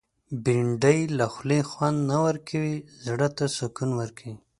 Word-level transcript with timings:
بېنډۍ 0.43 0.99
له 1.17 1.25
خولې 1.33 1.59
خوند 1.69 1.99
نه 2.11 2.17
ورکوي، 2.25 2.75
زړه 3.05 3.27
ته 3.37 3.45
سکون 3.57 3.89
ورکوي 3.99 4.35